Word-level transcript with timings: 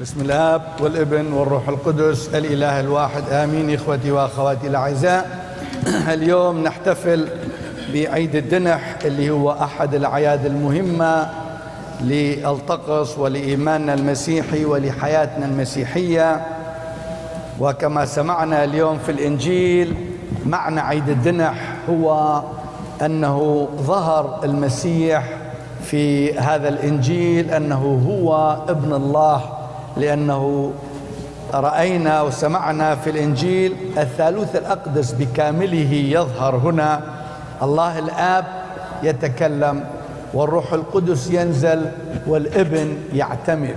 بسم 0.00 0.20
الاب 0.20 0.62
والابن 0.80 1.32
والروح 1.32 1.68
القدس 1.68 2.28
الاله 2.34 2.80
الواحد 2.80 3.22
آمين. 3.32 3.74
إخوتي 3.74 4.10
وأخواتي 4.10 4.66
الأعزاء 4.66 5.38
اليوم 6.08 6.62
نحتفل 6.62 7.28
بعيد 7.94 8.34
الدنح 8.36 8.94
اللي 9.04 9.30
هو 9.30 9.50
أحد 9.50 9.94
الأعياد 9.94 10.46
المهمة 10.46 11.30
للطقس 12.00 13.18
ولإيماننا 13.18 13.94
المسيحي 13.94 14.64
ولحياتنا 14.64 15.46
المسيحية. 15.46 16.46
وكما 17.60 18.04
سمعنا 18.04 18.64
اليوم 18.64 18.98
في 18.98 19.12
الإنجيل 19.12 19.94
معنى 20.46 20.80
عيد 20.80 21.08
الدنح 21.08 21.74
هو 21.90 22.40
أنه 23.04 23.68
ظهر 23.76 24.40
المسيح 24.44 25.28
في 25.82 26.34
هذا 26.38 26.68
الإنجيل 26.68 27.50
أنه 27.50 28.00
هو 28.08 28.58
ابن 28.68 28.92
الله. 28.92 29.59
لأنه 30.00 30.72
رأينا 31.54 32.22
وسمعنا 32.22 32.94
في 32.94 33.10
الإنجيل 33.10 33.76
الثالوث 33.98 34.56
الأقدس 34.56 35.12
بكامله 35.12 35.92
يظهر 35.92 36.56
هنا. 36.56 37.00
الله 37.62 37.98
الآب 37.98 38.44
يتكلم 39.02 39.84
والروح 40.34 40.72
القدس 40.72 41.30
ينزل 41.30 41.86
والإبن 42.26 42.96
يعتمد. 43.14 43.76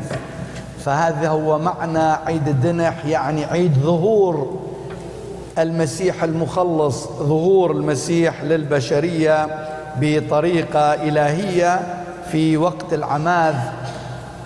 فهذا 0.86 1.30
هو 1.30 1.60
معنى 1.60 2.18
عيد 2.26 2.48
الدنح 2.48 3.06
يعني 3.06 3.46
عيد 3.46 3.74
ظهور 3.74 4.60
المسيح 5.60 6.24
المخلص 6.24 7.08
ظهور 7.08 7.72
المسيح 7.72 8.44
للبشرية 8.44 9.48
بطريقة 10.02 10.94
إلهية 10.94 11.80
في 12.32 12.58
وقت 12.58 12.94
العماذ 12.94 13.56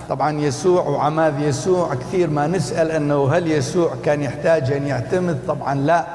طبعا 0.10 0.40
يسوع 0.42 0.82
وعماذ 0.82 1.42
يسوع 1.42 1.96
كثير 1.96 2.30
ما 2.30 2.48
نسأل 2.48 2.92
إنه 2.92 3.30
هل 3.34 3.52
يسوع 3.52 3.92
كان 4.06 4.22
يحتاج 4.22 4.72
أن 4.72 4.88
يعتمد؟ 4.88 5.40
طبعا 5.48 5.76
لا 5.76 6.06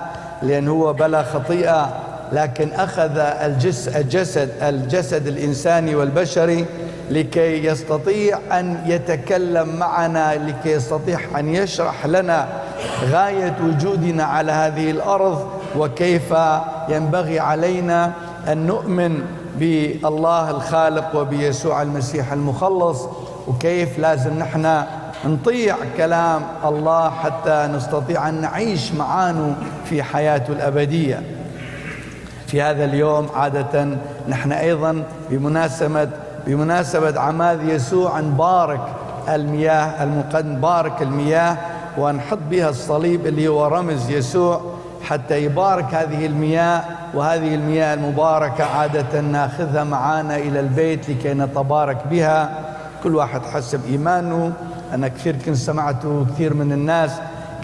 لأن 0.42 0.69
هو 0.69 0.92
بلا 0.92 1.22
خطيئة 1.22 1.89
لكن 2.33 2.72
أخذ 2.72 3.19
الجسد 3.97 4.50
الجسد 4.62 5.27
الإنساني 5.27 5.94
والبشري 5.94 6.67
لكي 7.11 7.67
يستطيع 7.67 8.39
أن 8.52 8.83
يتكلم 8.86 9.77
معنا 9.77 10.34
لكي 10.34 10.70
يستطيع 10.72 11.20
أن 11.39 11.55
يشرح 11.55 12.06
لنا 12.06 12.48
غاية 13.11 13.56
وجودنا 13.64 14.24
على 14.24 14.52
هذه 14.52 14.91
الأرض 14.91 15.48
وكيف 15.78 16.34
ينبغي 16.89 17.41
علينا 17.41 18.12
أن 18.48 18.67
نؤمن 18.67 19.22
بالله 19.58 20.50
الخالق 20.50 21.17
وبيسوع 21.17 21.83
المسيح 21.83 22.33
المخلص. 22.33 23.06
وكيف 23.48 23.98
لازم 23.98 24.39
نحن 24.39 24.83
نطيع 25.25 25.77
كلام 25.97 26.43
الله 26.65 27.11
حتى 27.11 27.69
نستطيع 27.75 28.29
أن 28.29 28.41
نعيش 28.41 28.93
معانه 28.93 29.55
في 29.85 30.03
حياته 30.03 30.53
الأبدية. 30.53 31.23
في 32.47 32.63
هذا 32.63 32.85
اليوم 32.85 33.29
عادة 33.35 33.89
نحن 34.29 34.53
أيضا 34.53 35.03
بمناسبه 35.31 36.09
بمناسبة 36.47 37.20
عماد 37.20 37.63
يسوع 37.63 38.20
نبارك 38.20 38.81
المياه 39.29 40.03
المقدم 40.05 40.61
بارك 40.61 41.03
المياه 41.03 41.57
ونحط 41.98 42.39
بها 42.51 42.69
الصليب 42.69 43.27
اللي 43.27 43.48
هو 43.48 43.67
رمز 43.67 44.11
يسوع 44.11 44.61
حتى 45.03 45.45
يبارك 45.45 45.95
هذه 45.95 46.27
المياه 46.27 46.83
وهذه 47.15 47.55
المياه 47.55 47.95
المباركة 47.95 48.65
عادة 48.65 49.20
ناخذها 49.20 49.85
معانا 49.85 50.37
إلى 50.37 50.61
البيت 50.61 51.11
لكي 51.11 51.35
نتبارك 51.35 51.98
بها. 52.11 52.51
كل 53.03 53.14
واحد 53.17 53.42
حسب 53.47 53.81
إيمانه. 53.91 54.53
أنا 54.92 55.08
كثير 55.08 55.36
كنت 55.36 55.56
سمعته 55.56 56.27
كثير 56.34 56.55
من 56.55 56.72
الناس 56.72 57.11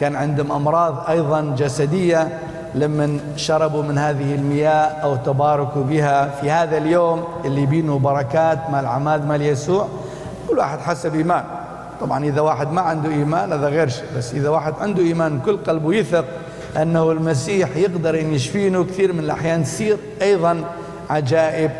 كان 0.00 0.16
عندهم 0.16 0.52
أمراض 0.52 1.04
أيضا 1.08 1.54
جسدية. 1.58 2.38
لما 2.74 3.18
شربوا 3.36 3.82
من 3.82 3.98
هذه 3.98 4.34
المياه 4.34 4.86
أو 5.02 5.16
تباركوا 5.16 5.82
بها 5.82 6.28
في 6.28 6.50
هذا 6.50 6.78
اليوم 6.78 7.24
اللي 7.44 7.66
بينه 7.66 7.98
بركات 7.98 8.70
مال 8.70 8.86
عماد 8.86 9.26
مال 9.26 9.42
يسوع 9.42 9.88
كل 10.48 10.58
واحد 10.58 10.78
حسب 10.78 11.14
إيمان. 11.14 11.44
طبعا 12.00 12.24
إذا 12.24 12.40
واحد 12.40 12.72
ما 12.72 12.80
عنده 12.80 13.10
إيمان 13.10 13.52
هذا 13.52 13.68
غير 13.68 13.88
شيء 13.88 14.04
بس 14.16 14.34
إذا 14.34 14.48
واحد 14.48 14.74
عنده 14.80 15.02
إيمان 15.02 15.40
كل 15.40 15.56
قلبه 15.56 15.94
يثق 15.94 16.24
أنه 16.76 17.12
المسيح 17.12 17.76
يقدر 17.76 18.20
أن 18.20 18.34
يشفينه 18.34 18.84
كثير 18.84 19.12
من 19.12 19.18
الأحيان 19.18 19.64
تصير 19.64 19.96
أيضا 20.22 20.64
عجائب 21.10 21.70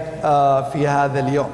في 0.73 0.89
هذا 0.89 1.21
اليوم. 1.21 1.49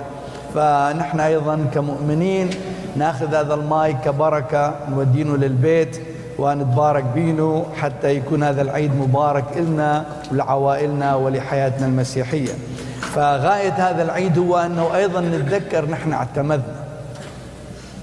فنحن 0.54 1.20
أيضا 1.20 1.66
كمؤمنين 1.75 2.50
ناخذ 2.97 3.34
هذا 3.34 3.54
الماي 3.54 3.92
كبركة 3.92 4.75
نودينه 4.91 5.37
للبيت 5.37 6.00
ونتبارك 6.38 7.04
بينه 7.15 7.66
حتى 7.76 8.16
يكون 8.16 8.42
هذا 8.42 8.62
العيد 8.62 8.91
مبارك 8.94 9.44
لنا 9.56 10.04
ولعوائلنا 10.32 11.15
ولحياتنا 11.15 11.87
المسيحية. 11.87 12.53
فغاية 13.00 13.72
هذا 13.72 14.03
العيد 14.03 14.38
هو 14.38 14.56
أنه 14.56 14.97
أيضا 14.97 15.20
نتذكر 15.20 15.91
نحن 15.91 16.12
اعتمدنا. 16.12 16.84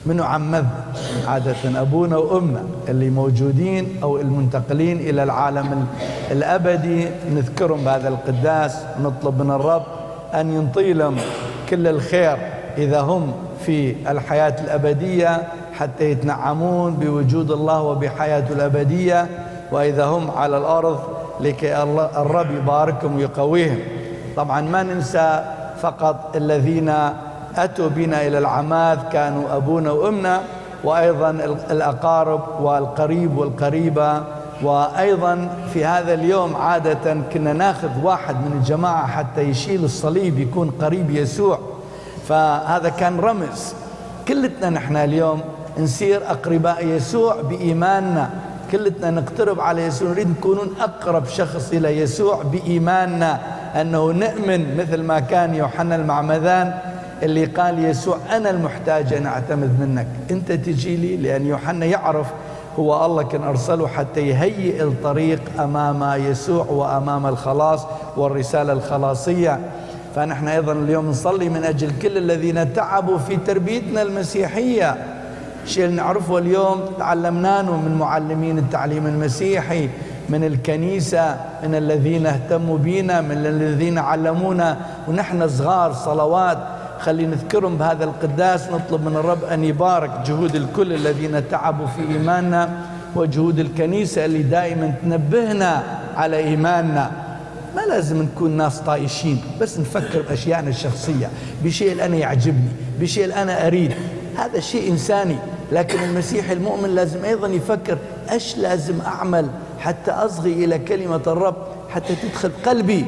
منو 0.05 0.23
عمذنا 0.23 0.83
عادة 1.27 1.81
أبونا 1.81 2.17
وأمنا 2.17 2.63
اللي 2.89 3.09
موجودين 3.09 3.99
أو 4.03 4.17
المنتقلين 4.17 4.97
إلى 4.99 5.23
العالم 5.23 5.87
الأبدي. 6.31 7.07
نذكرهم 7.31 7.83
بهذا 7.83 8.07
القداس 8.07 8.77
نطلب 9.03 9.41
من 9.41 9.51
الرب 9.51 9.83
أن 10.33 10.53
ينطي 10.53 10.93
لهم 10.93 11.17
كل 11.71 11.87
الخير 11.87 12.37
إذا 12.77 13.01
هم 13.01 13.33
في 13.65 13.95
الحياة 14.11 14.55
الأبدية 14.63 15.47
حتى 15.79 16.11
يتنعمون 16.11 16.93
بوجود 16.93 17.51
الله 17.51 17.81
وبحياته 17.81 18.53
الأبدية. 18.53 19.27
وإذا 19.71 20.05
هم 20.05 20.31
على 20.31 20.57
الأرض 20.57 20.99
لكي 21.39 21.83
الرب 22.17 22.51
يباركهم 22.51 23.15
ويقويهم. 23.15 23.79
طبعا 24.35 24.61
ما 24.61 24.83
ننسى 24.83 25.43
فقط 25.81 26.35
الذين 26.35 26.93
أتوا 27.57 27.87
بنا 27.87 28.27
إلى 28.27 28.37
العماد 28.37 28.99
كانوا 29.11 29.55
أبونا 29.55 29.91
وأمنا 29.91 30.41
وأيضا 30.83 31.29
الأقارب 31.71 32.41
والقريب 32.61 33.37
والقريبة. 33.37 34.23
وأيضا 34.63 35.49
في 35.73 35.85
هذا 35.85 36.13
اليوم 36.13 36.55
عادة 36.55 37.17
كنا 37.33 37.53
ناخذ 37.53 37.89
واحد 38.03 38.35
من 38.35 38.57
الجماعة 38.57 39.07
حتى 39.07 39.41
يشيل 39.41 39.83
الصليب 39.83 40.39
يكون 40.39 40.71
قريب 40.81 41.09
يسوع. 41.09 41.59
فهذا 42.27 42.89
كان 42.89 43.19
رمز. 43.19 43.73
كلتنا 44.27 44.69
نحن 44.69 44.95
اليوم 44.95 45.41
نصير 45.77 46.21
أقرباء 46.31 46.87
يسوع 46.87 47.41
بإيماننا. 47.41 48.29
كلتنا 48.71 49.11
نقترب 49.11 49.59
على 49.59 49.81
يسوع. 49.85 50.09
نريد 50.09 50.29
نكونون 50.29 50.73
أقرب 50.81 51.25
شخص 51.25 51.71
إلى 51.73 51.97
يسوع 51.97 52.41
بإيماننا. 52.43 53.39
أنه 53.81 54.11
نؤمن 54.11 54.77
مثل 54.77 55.03
ما 55.03 55.19
كان 55.19 55.55
يوحنا 55.55 55.95
المعمدان 55.95 56.73
اللي 57.23 57.45
قال 57.45 57.85
يسوع 57.85 58.17
أنا 58.31 58.49
المحتاج 58.49 59.13
أن 59.13 59.25
أعتمد 59.25 59.79
منك. 59.79 60.07
أنت 60.31 60.51
تجي 60.51 60.95
لي 60.97 61.17
لأن 61.17 61.45
يوحنا 61.45 61.85
يعرف 61.85 62.27
هو 62.79 63.05
الله 63.05 63.23
كان 63.23 63.43
أرسله 63.43 63.87
حتى 63.87 64.21
يهيئ 64.21 64.83
الطريق 64.83 65.41
أمام 65.59 66.23
يسوع 66.23 66.65
وأمام 66.65 67.25
الخلاص 67.25 67.85
والرسالة 68.17 68.73
الخلاصية. 68.73 69.59
فنحن 70.15 70.47
أيضا 70.47 70.73
اليوم 70.73 71.09
نصلي 71.09 71.49
من 71.49 71.63
أجل 71.63 71.91
كل 72.01 72.17
الذين 72.17 72.73
تعبوا 72.73 73.17
في 73.17 73.37
تربيتنا 73.37 74.01
المسيحية. 74.01 74.95
شيء 75.65 75.89
نعرفه 75.89 76.37
اليوم 76.37 76.81
تعلمناه 76.99 77.61
من 77.61 77.95
معلمين 77.99 78.57
التعليم 78.57 79.07
المسيحي 79.07 79.89
من 80.29 80.43
الكنيسة 80.43 81.35
من 81.63 81.75
الذين 81.75 82.25
اهتموا 82.25 82.77
بنا 82.77 83.21
من 83.21 83.31
الذين 83.31 83.97
علمونا. 83.97 84.77
ونحن 85.07 85.47
صغار 85.47 85.93
صلوات 85.93 86.57
خلي 87.01 87.25
نذكرهم 87.25 87.77
بهذا 87.77 88.03
القداس 88.03 88.69
نطلب 88.69 89.05
من 89.05 89.15
الرب 89.15 89.43
أن 89.43 89.63
يبارك 89.63 90.11
جهود 90.25 90.55
الكل 90.55 90.93
الذين 90.93 91.49
تعبوا 91.49 91.87
في 91.87 92.01
إيماننا 92.01 92.69
وجهود 93.15 93.59
الكنيسة 93.59 94.25
اللي 94.25 94.43
دائما 94.43 94.93
تنبهنا 95.01 95.83
على 96.15 96.37
إيماننا. 96.37 97.11
ما 97.75 97.81
لازم 97.81 98.21
نكون 98.21 98.51
ناس 98.51 98.79
طايشين 98.79 99.41
بس 99.61 99.79
نفكر 99.79 100.21
بأشيائنا 100.29 100.69
الشخصية. 100.69 101.29
بشيء 101.63 102.05
أنا 102.05 102.15
يعجبني 102.15 102.71
بشيء 102.99 103.41
أنا 103.41 103.67
أريد. 103.67 103.93
هذا 104.37 104.59
شيء 104.59 104.91
إنساني 104.91 105.35
لكن 105.71 106.03
المسيح 106.03 106.49
المؤمن 106.49 106.95
لازم 106.95 107.25
أيضا 107.25 107.47
يفكر 107.47 107.97
أش 108.29 108.57
لازم 108.57 109.01
أعمل 109.01 109.47
حتى 109.79 110.11
أصغي 110.11 110.65
إلى 110.65 110.79
كلمة 110.79 111.21
الرب 111.27 111.55
حتى 111.89 112.15
تدخل 112.15 112.51
قلبي. 112.65 113.05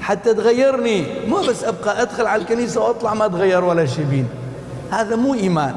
حتى 0.00 0.34
تغيرني. 0.34 1.26
مو 1.28 1.36
بس 1.36 1.64
أبقى 1.64 2.02
أدخل 2.02 2.26
على 2.26 2.42
الكنيسة 2.42 2.80
وأطلع 2.80 3.14
ما 3.14 3.26
اتغير 3.26 3.64
ولا 3.64 3.86
شيء 3.86 4.04
بين. 4.04 4.28
هذا 4.90 5.16
مو 5.16 5.34
إيمان. 5.34 5.74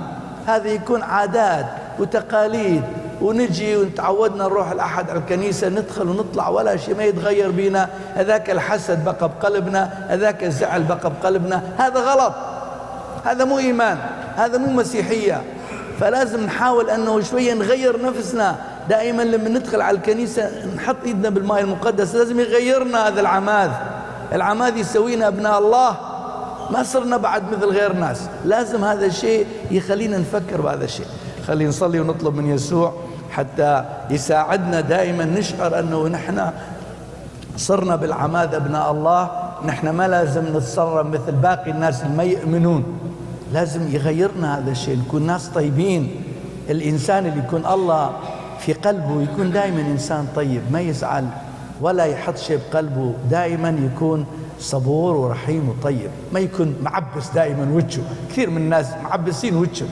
هذا 0.47 0.67
يكون 0.69 1.01
عادات 1.01 1.65
وتقاليد. 1.99 2.83
ونجي 3.21 3.77
وتعودنا 3.77 4.43
نروح 4.43 4.71
الاحد 4.71 5.09
على 5.09 5.19
الكنيسة 5.19 5.69
ندخل 5.69 6.09
ونطلع 6.09 6.49
ولا 6.49 6.77
شيء 6.77 6.95
ما 6.95 7.03
يتغير 7.03 7.51
بينا. 7.51 7.89
هذاك 8.15 8.49
الحسد 8.49 9.05
بقى 9.05 9.29
بقلبنا 9.29 10.07
هذاك 10.09 10.43
الزعل 10.43 10.83
بقى 10.83 11.11
بقلبنا. 11.21 11.63
هذا 11.77 11.99
غلط. 11.99 12.33
هذا 13.25 13.45
مو 13.45 13.59
إيمان. 13.59 13.97
هذا 14.35 14.57
مو 14.57 14.71
مسيحية. 14.71 15.41
فلازم 15.99 16.43
نحاول 16.43 16.89
أنه 16.89 17.21
شوية 17.21 17.53
نغير 17.53 18.01
نفسنا. 18.01 18.55
دائما 18.89 19.23
لما 19.23 19.49
ندخل 19.49 19.81
على 19.81 19.97
الكنيسة 19.97 20.51
نحط 20.75 20.95
إيدنا 21.05 21.29
بالماء 21.29 21.59
المقدس 21.59 22.15
لازم 22.15 22.39
يغيرنا 22.39 23.07
هذا 23.07 23.21
العماد 23.21 23.71
العماد 24.33 24.77
يسوينا 24.77 25.27
أبناء 25.27 25.59
الله. 25.59 25.97
ما 26.71 26.83
صرنا 26.83 27.17
بعد 27.17 27.43
مثل 27.51 27.65
غير 27.65 27.93
ناس. 27.93 28.29
لازم 28.45 28.83
هذا 28.83 29.05
الشيء 29.05 29.47
يخلينا 29.71 30.17
نفكر 30.17 30.61
بهذا 30.61 30.85
الشيء. 30.85 31.05
خلينا 31.47 31.69
نصلي 31.69 31.99
ونطلب 31.99 32.35
من 32.35 32.49
يسوع 32.49 32.93
حتى 33.31 33.85
يساعدنا 34.09 34.81
دائما 34.81 35.25
نشعر 35.25 35.79
أنه 35.79 36.07
نحن 36.07 36.49
صرنا 37.57 37.95
بالعماد 37.95 38.55
أبناء 38.55 38.91
الله. 38.91 39.31
نحن 39.65 39.89
ما 39.89 40.07
لازم 40.07 40.57
نتصرف 40.57 41.07
مثل 41.07 41.31
باقي 41.31 41.71
الناس 41.71 42.03
اللي 42.03 42.17
ما 42.17 42.23
يؤمنون. 42.23 42.83
لازم 43.53 43.95
يغيرنا 43.95 44.57
هذا 44.59 44.71
الشيء 44.71 44.97
نكون 44.97 45.27
ناس 45.27 45.47
طيبين. 45.47 46.23
الإنسان 46.69 47.25
اللي 47.25 47.39
يكون 47.39 47.65
الله 47.65 48.11
في 48.59 48.73
قلبه 48.73 49.21
يكون 49.21 49.51
دائما 49.51 49.81
إنسان 49.81 50.27
طيب 50.35 50.61
ما 50.71 50.79
يزعل. 50.79 51.27
ولا 51.83 52.05
يحط 52.05 52.37
شيء 52.37 52.59
بقلبه 52.71 53.13
دائما 53.29 53.69
يكون 53.69 54.25
صبور 54.59 55.15
ورحيم 55.15 55.69
وطيب. 55.69 56.09
ما 56.33 56.39
يكون 56.39 56.75
معبس 56.81 57.29
دائما 57.35 57.75
وجهه. 57.75 58.03
كثير 58.29 58.49
من 58.49 58.57
الناس 58.57 58.87
معبسين 59.03 59.55
وجهه. 59.55 59.87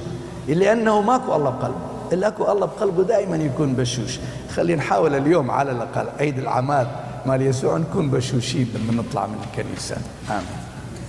لأنه 0.48 1.02
ماكو 1.02 1.36
الله 1.36 1.50
بقلبه. 1.50 1.76
اللي 2.12 2.28
أكو 2.28 2.52
الله 2.52 2.66
بقلبه 2.66 3.04
دائما 3.04 3.36
يكون 3.36 3.74
بشوش. 3.74 4.20
خلينا 4.56 4.82
نحاول 4.82 5.16
اليوم 5.16 5.52
على 5.52 5.72
الأقل 5.72 6.08
عيد 6.20 6.40
العماد 6.40 6.88
مال 7.26 7.42
يسوع 7.42 7.78
نكون 7.78 8.10
بشوشين 8.10 8.68
لما 8.76 9.04
نطلع 9.04 9.28
من 9.28 9.38
الكنيسة. 9.44 9.98
آمين. 10.30 10.71